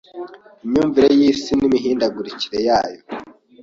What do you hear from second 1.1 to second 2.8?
y’isi n’imihindagurikire